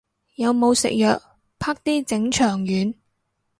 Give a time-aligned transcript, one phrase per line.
[0.33, 1.21] 有冇食藥，
[1.59, 2.93] 啪啲整腸丸